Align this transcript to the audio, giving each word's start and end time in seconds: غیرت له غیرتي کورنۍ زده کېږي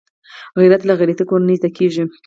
غیرت 0.59 0.81
له 0.85 0.93
غیرتي 0.99 1.23
کورنۍ 1.29 1.55
زده 1.59 1.69
کېږي 1.77 2.03